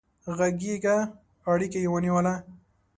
[0.37, 0.95] غږيزه
[1.51, 2.35] اړيکه يې ونيوله